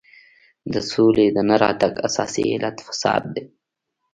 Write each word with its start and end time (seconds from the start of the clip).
د 0.73 0.75
سولې 0.91 1.25
د 1.31 1.37
نه 1.49 1.55
راتګ 1.63 1.93
اساسي 2.07 2.43
علت 2.53 2.77
فساد 2.87 3.23
دی. 3.35 3.43